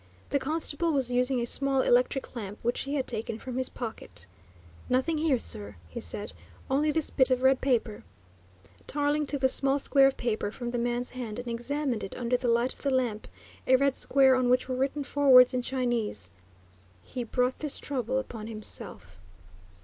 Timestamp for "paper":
7.61-8.03, 10.17-10.49